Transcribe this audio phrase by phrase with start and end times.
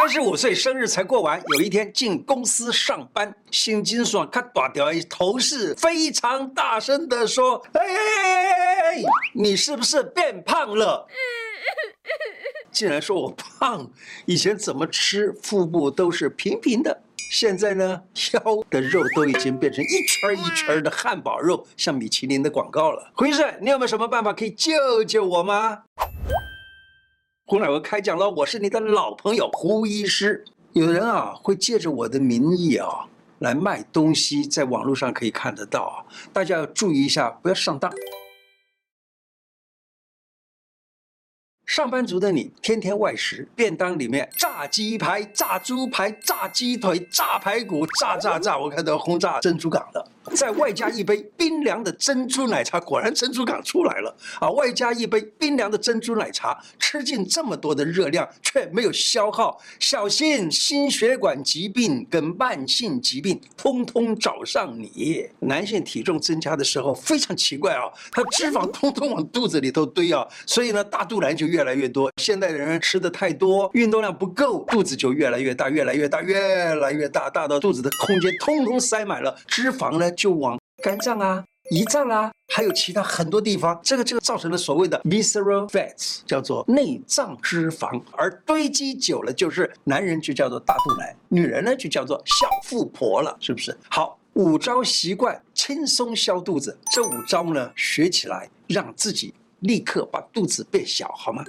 [0.00, 9.02] 三十五岁生日才过完，有一天进公司上班，心惊爽，看大条同事非常大声地说：“哎，
[9.34, 11.04] 你是不是变胖了？”
[12.70, 13.90] 竟然说我胖，
[14.24, 17.02] 以前怎么吃腹部都是平平的，
[17.32, 18.00] 现在呢，
[18.34, 18.40] 腰
[18.70, 23.10] 的肉都已经变成一圈一圈的汉堡肉，像米其林的广告了。
[23.16, 25.82] 胡医生，你有没有什么办法可以救救我吗？
[27.50, 30.44] 胡乃文开讲了，我是你的老朋友胡医师。
[30.74, 37.90] 有人啊会借着我的名义啊来卖东西，在网络上可以看得到啊，大家要注意一下，不要上当。
[41.64, 50.07] 上班族的你，天天外食，便当里面炸鸡排、炸猪排、炸鸡腿、炸排骨，炸炸炸，我看到轰炸珍珠港了。
[50.34, 54.50] 再外加一杯冰凉的珍珠奶茶，果然珍珠港出来了啊！
[54.50, 65.28] 外加一杯冰凉的珍珠奶茶，吃进这么多的热量，却没有消耗，小心心血管疾病跟慢性疾病通通找上你。
[65.40, 72.10] 男性体重增加的时候非常奇怪啊，他脂肪通通往肚子里头堆啊，所以呢，大肚腩就越来越多。
[72.16, 80.10] 现代人吃的太多，运动量不够，肚子就越来越大，越来越大，越来越大，大到肚子的空间通通塞满了脂肪呢。
[80.18, 93.78] 就往肝脏啊、胰脏啊，还有其他很多地方，这个这个造成了所谓的 visceral fats，叫做内脏脂肪，而堆积久了，就是男人就叫做大肚腩，女人呢就叫做小富婆了，是不是？
[93.88, 101.44] 好，五招习惯轻松消肚子，这五招呢学起来，让自己立刻把肚子变小，好吗？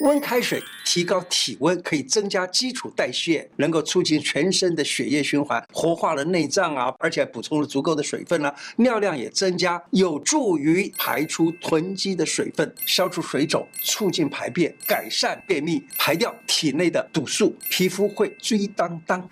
[0.00, 19.26] 温开水提高体温，可以增加基础代谢，能够促进全身的血液循环，活化了内脏啊，而且补充了足够的水分啊，尿量也增加，有助于排出囤积的水分，消除水肿，促进排便，改善便秘，排掉体内的毒素，皮肤会追当当。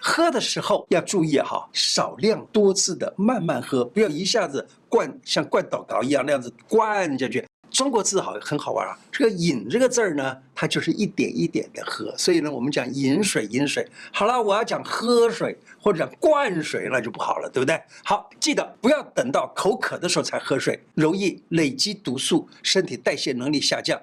[0.00, 7.44] 喝的时候要注意哈，少量多次的慢慢喝，不要一下子灌，像灌祷告一样那样子灌下去。
[7.70, 13.86] 中国字好很好玩啊，这个“饮”这个字儿呢，它就是一点一点的喝，所以呢，我们讲饮水，饮水。
[14.12, 17.80] 好了，我要讲喝水或者灌水，那就不好了，对不对？
[18.04, 24.00] 好，记得不要等到口渴的时候才喝水，容易累积毒素，身体代谢能力下降。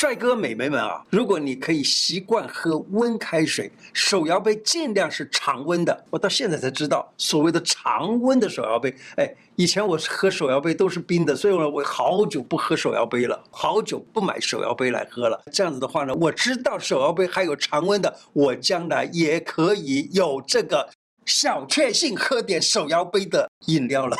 [0.00, 6.04] 帅哥美眉们啊，如果你可以习惯喝温开水，手摇杯尽量是常温的。
[6.08, 15.42] 我到现在才知道，所谓的常温的手摇杯，哎，以前我喝手摇杯都是冰的，所以呢，我好久不喝手摇杯了，好久不买手摇杯来喝了。
[15.52, 20.88] 这样子的话呢，我知道手摇杯还有常温的，我将来也可以有这个
[21.26, 24.16] 小确幸，喝点手摇杯的饮料了。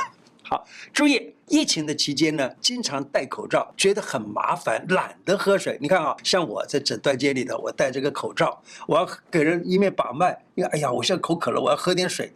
[0.49, 1.35] 好，注意。
[1.51, 5.79] 疫情的期间呢，经常戴口罩，觉得很麻烦，懒得喝水。
[5.81, 10.39] 你看啊，像我在诊断间里头，我戴这个口罩，我要给人一面把脉。
[10.55, 12.33] 你看，哎呀，我现在口渴了，我要喝点水。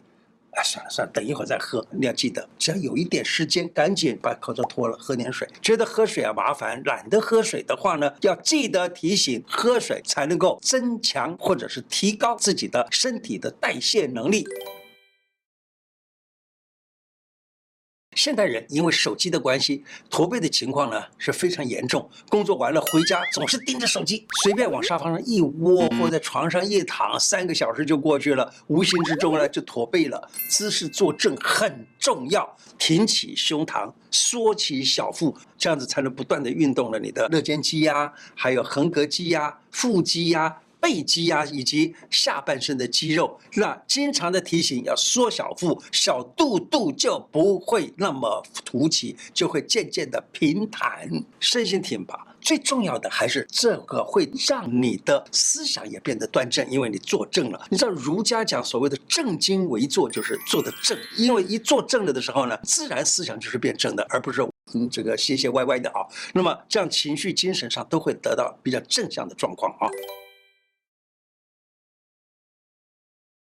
[0.51, 1.85] 哎，算了算了，等一会儿再喝。
[1.91, 5.47] 你要记得，只要有一点时间，赶紧把口罩脱了，喝点水。
[5.61, 14.47] 觉得喝水啊麻烦，懒得喝水的话呢，要记得提醒，喝水才能够增强或者是提高自己的身体的代谢能力。
[18.23, 22.09] 现代人因为手机的关系，驼背的情况呢是非常严重。
[22.29, 30.25] 工作完了回家总是盯着手机，随便往沙发上一窝，或在床上一躺，三个小时就过去了，无形之中呢就驼背了。
[30.47, 40.55] 姿势坐正很重要，挺起胸膛，缩起小腹，这样子才能不断的运动了你的肋间肌呀，还有横膈肌呀、腹肌呀。
[40.83, 52.27] 背肌啊，以及下半身的肌肉，那经常的提醒要缩小腹，小肚肚就不会那么凸起，就会渐渐的平坦，身心挺拔。
[52.41, 57.65] 最重要的还是这个会让你的思想也变得端正，因为你坐正了。
[57.69, 66.03] 你知道儒家讲所谓的正襟危坐，就是坐得正，因为一坐正了的时候呢，自然思想就是变正的，而不是嗯这个斜斜歪歪的啊。
[66.33, 69.87] 那么这样情绪、精神上都会得到比较正向的状况啊。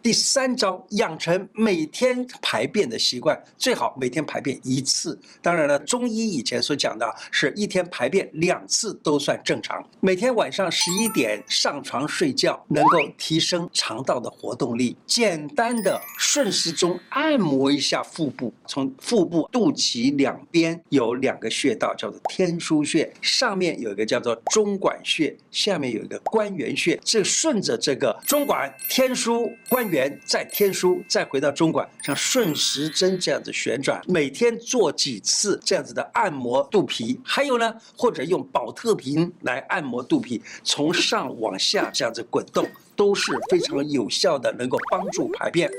[0.08, 5.20] 第三招，养成每天排便的习惯，最好每天排便一次。
[5.42, 9.86] 当然了，中医以前所讲的是一天排便两次都算正常。
[10.00, 14.96] 每天晚上十一点上床睡觉，能够提升肠道的活动力。
[15.04, 26.98] 简单的顺时钟按摩一下腹部，从腹部肚脐两边有两个穴道，叫做天枢穴，上面有一个叫做中脘穴，下面有一个关元穴。
[27.04, 29.97] 这顺着这个中脘、天枢、关元。
[30.26, 45.70] 再天书，再回到中馆，像顺时针这样子旋转，每天做几次这样子的按摩肚皮，还有呢，或者用宝特瓶来按摩肚皮，从上往下这样子滚动，都是非常有效的，能够帮助排便。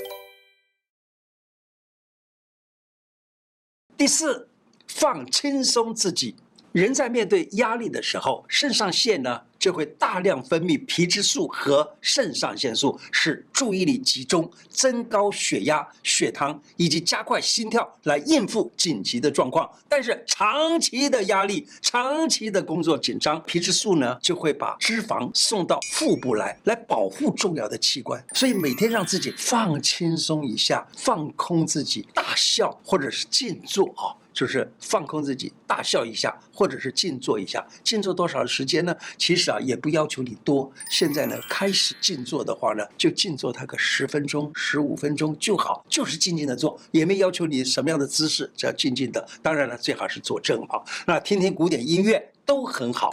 [3.96, 4.48] 第四，
[4.88, 6.34] 放轻松自己。
[6.72, 19.70] 人在面对压力的时候，肾上腺呢就会大量分泌皮质素和肾上腺素，使注意力集中，增高血压、血糖以及加快心跳，来应付紧急的状况。
[19.86, 28.24] 但是长期的压力、长期的工作紧张，皮质素呢就会把脂肪送到腹部来，来保护重要的器官。
[28.32, 34.16] 所以每天让自己放轻松一下，放空自己，大笑或者是静坐啊。
[34.40, 37.62] 就是放空自己，大笑一下，或者是静坐一下。
[37.84, 38.96] 静坐多少时间呢？
[39.18, 40.72] 其实啊，也不要求你多。
[40.88, 49.28] 现在呢，开始静坐的话呢，就静坐它个十分钟、十五分钟就好，就是静静的坐，也没要求你什么样的姿势，只要静静的。
[49.42, 50.80] 当然了，最好是坐正啊。
[51.06, 53.10] 那听听古典音乐都很好。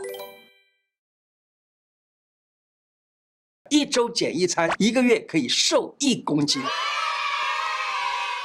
[3.70, 6.62] 一周减一餐，一个月可以瘦一公斤。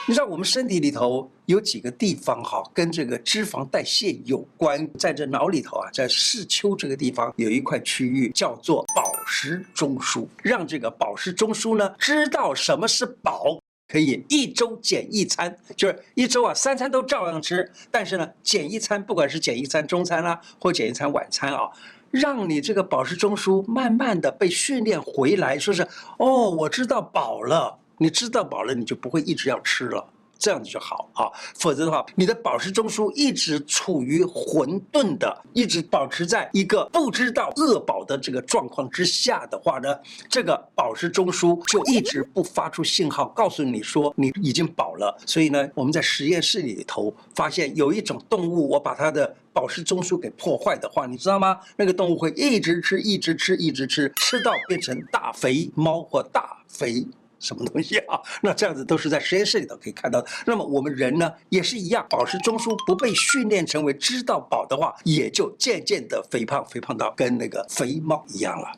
[0.08, 4.88] 你知道我们身体里头有几个地方哈，跟这个脂肪代谢有关。
[4.98, 21.70] 在这脑里头啊，在视丘这个地方有一块区域叫做饱食中枢，让这个饱食中枢呢知道什么是饱，可以一周减一餐，就是一周啊三餐都照样吃，但是呢减一餐，不管是减一餐中餐啦，或减一餐晚餐啊，
[22.10, 25.86] 让你这个饱食中枢慢慢的被训练回来，说是
[26.18, 27.78] 哦，我知道饱了。
[28.02, 30.04] 你知道饱了，你就不会一直要吃了，
[30.36, 31.30] 这样子就好啊。
[31.54, 39.96] 否则的话，你的饱食中枢一直处于混沌的，一直保持在一个不知道饿饱的这个状况之下的话呢，
[40.28, 45.16] 这个饱食中枢就一直不发出信号，告诉你说你已经饱了。
[45.24, 51.56] 所以呢，我们在实验室里头发现有一种动物，我把它的饱食中枢给破坏的话，你知道吗？
[51.76, 57.06] 那个动物会一直吃，一直吃，一直吃，吃到变成大肥猫或大肥。
[57.42, 58.18] 什么东西啊？
[58.40, 60.28] 那这样子都是在实验室里头可以看到的。
[60.46, 68.68] 那么我们人呢，也是一样，饱食中枢不被训练成为知道饱的话，也就渐渐的肥胖，肥胖到跟那个肥猫一样了。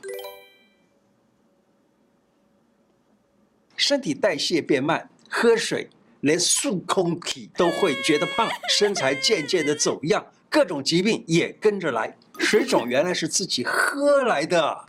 [3.77, 5.91] 身体代谢变慢，喝水
[6.21, 12.17] 连漱空体都会觉得胖，身材渐渐的走样，各种疾病也跟着来。
[12.39, 14.85] 水肿原来是自己喝来的。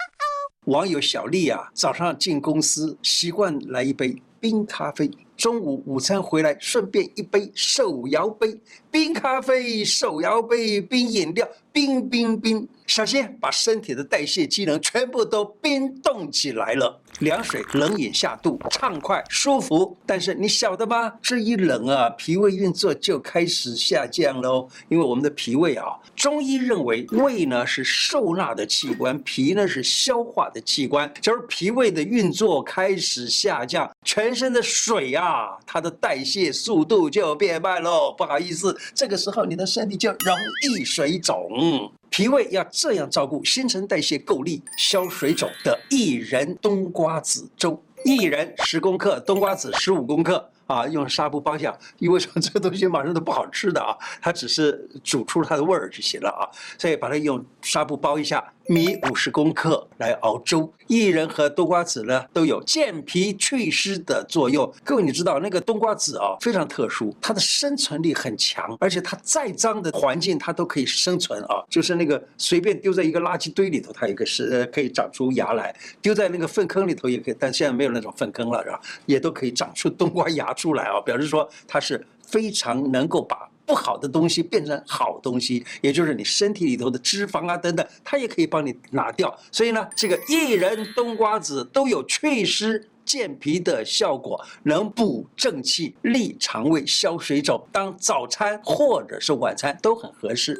[0.66, 8.60] 网友小丽啊，早上进公司习惯来一杯冰咖啡，中午午餐回来顺便一杯手摇杯
[8.90, 12.68] 冰咖啡，手摇杯冰饮料，冰冰冰。
[12.88, 17.02] 小心把身体的代谢机能全部都冰冻起来了。
[17.20, 19.98] 凉水冷饮下肚，畅快舒服。
[20.06, 21.12] 但是你晓得吗？
[21.22, 24.68] 这一冷啊，脾胃运作就开始下降喽。
[24.88, 31.12] 因为我们的脾胃啊，中医认为胃呢是受纳的器官，脾呢是消化的器官。
[31.20, 38.14] 假如脾胃的运作开始下降，全身的水啊，啊它的代谢速度就变慢喽。
[38.18, 40.38] 不好意思，这个时候你的身体就容
[40.70, 41.92] 易水肿。
[42.10, 50.50] 脾胃要这样照顾，新陈代谢够力，消水肿的薏仁冬瓜子粥，薏仁十公克，冬瓜子十五公克。
[50.68, 56.50] 啊，用纱布包下，因为说这个东西马上都不好吃的啊，它只是煮出它的味儿就行了啊，
[56.80, 58.44] 所以把它用纱布包一下。
[58.68, 64.74] 米五十公克来熬粥，薏仁和冬瓜子呢都有健脾祛湿的作用。
[64.84, 71.64] 各位你知道那个冬瓜子啊非常特殊，它的生存力很强，而且它再脏的环境它都可以生存啊。
[71.70, 78.82] 就是那个随便丢在一个垃圾堆里头，它一个是呃可以长出芽来；丢在那个粪坑里头也可以，但现在没有那种粪坑了，是吧？
[79.06, 83.48] 也都可以长出冬瓜芽出来啊，表示说它是非常能够把。
[83.66, 89.36] 不好的东西变成好东西，也就是你身体里头的脂肪啊等等，它也可以帮你拿掉。
[89.52, 100.60] 所以呢，这个薏仁、冬瓜子都有祛湿健脾的效果，能补正气、利肠胃、消水肿，当早餐或者是晚餐都很合适。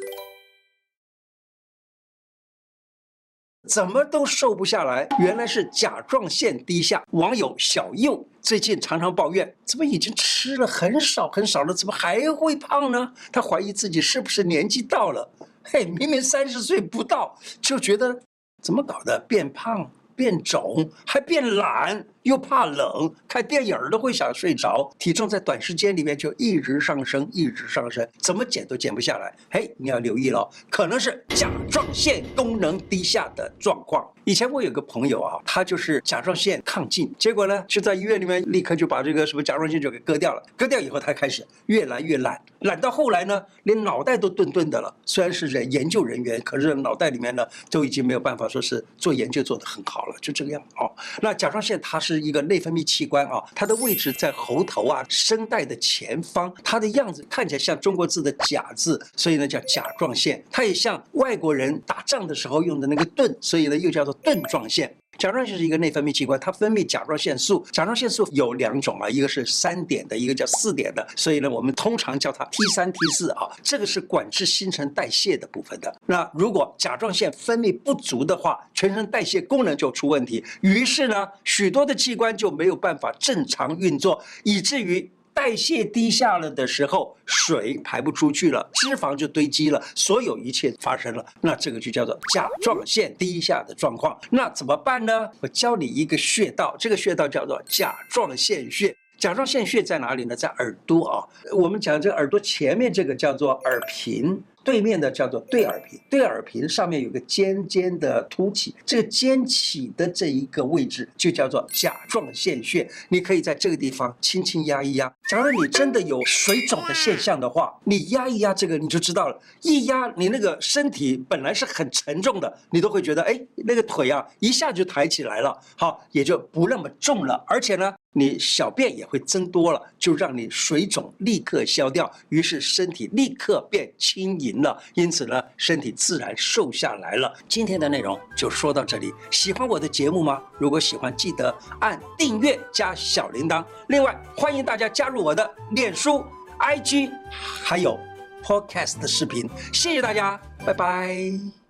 [3.66, 7.02] 怎么都瘦不下来，原来是甲状腺低下。
[7.10, 13.12] 网友小右最近常常抱怨，怎么已经吃了很少很少了，怎么还会胖呢？
[13.32, 15.28] 他怀疑自己是不是年纪到了？
[15.64, 18.16] 嘿，明明三十岁不到，就觉得
[18.62, 22.06] 怎么搞的，变胖、变肿，还变懒。
[22.26, 29.32] 又怕冷，看电影都会想睡着，体重在短时间里面就一直上升，一直上升，怎么减都减不下来。
[29.48, 34.04] 嘿，你要留意了，可能是甲状腺功能低下的状况。
[34.24, 44.92] 以前我有个朋友啊，他就是甲状腺亢进，结果呢就在医院里面立刻就把这个什么甲状腺就给割掉了，割掉以后他开始越来越懒，懒到后来呢连脑袋都钝钝的了。
[45.04, 50.90] 虽然是人研究人员，可是脑袋里面呢都已经没有办法说是做研究做得很好了，就这个样哦。
[51.22, 60.44] 那甲状腺它是一个内分泌器官啊，它的位置在喉头啊声带的前方，它的样子看起来像中国字的甲字，所以呢叫甲状腺。
[60.50, 64.16] 它也像外国人打仗的时候用的那个盾，所以呢又叫做。
[64.22, 67.64] 盾状腺，甲状腺是一个内分泌器官，它分泌甲状腺素。
[67.72, 71.06] 甲状腺素有两种啊，一个是三点的，一个叫四点的。
[71.16, 73.48] 所以呢，我们通常叫它 T 三 T 四啊。
[73.62, 75.94] 这个是管制新陈代谢的部分的。
[76.06, 85.10] 那如果甲状腺分泌不足的话，全身代谢功能就出问题，于是呢，许多的器官就没有办法正常运作，以至于。
[85.36, 94.18] 代谢低下了的时候，水排不出去了，脂肪就堆积了，所有一切发生了，那这个就叫做甲状腺低下的状况。
[94.30, 95.28] 那怎么办呢？
[95.40, 98.96] 我教你一个穴道，这个穴道叫做甲状腺穴。
[99.18, 100.34] 甲状腺穴在哪里呢？
[100.34, 101.24] 在耳朵啊。
[101.52, 104.42] 我们讲这个耳朵前面这个叫做耳屏。
[104.66, 112.86] 对面的叫做对耳屏，对耳屏上面有个尖尖的凸起，这个尖起的这一个位置就叫做甲状腺穴。
[113.08, 115.10] 你可以在这个地方轻轻压一压。
[115.30, 119.40] 假如你真的有水肿的现象的话，你压一压这个你就知道了。
[119.62, 127.44] 一压你那个身体本来是很沉重的，你都会觉得哎，那个腿啊一下就抬起来了，好，也就不那么重了。
[127.46, 134.62] 而且呢，你小便也会增多了，就让你水肿立刻消掉，于是身体立刻变轻盈。
[134.62, 137.30] 了，因此呢，身体自然瘦下来了。
[137.46, 139.12] 今天的内容就说到这里。
[139.30, 140.42] 喜欢我的节目吗？
[140.58, 143.62] 如果喜欢，记得按订阅加小铃铛。
[143.88, 146.24] 另外，欢迎大家加入我的脸书、
[146.58, 147.98] IG，还有
[148.42, 149.46] Podcast 视频。
[149.74, 151.65] 谢谢大家，拜拜。